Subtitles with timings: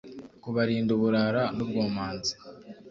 [0.43, 2.33] kubarinda uburara n’ubwomanzi